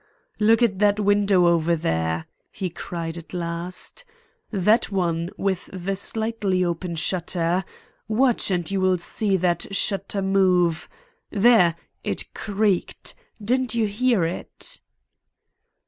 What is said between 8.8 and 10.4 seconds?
will see that shutter